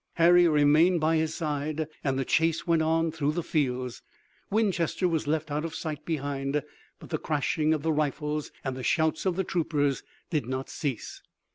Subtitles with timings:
[0.15, 4.01] Harry remained by his side and the chase went on through the fields.
[4.49, 6.63] Winchester was left out of sight behind,
[6.97, 10.01] but the crashing of the rifles and the shouts of the troopers
[10.31, 11.21] did not cease.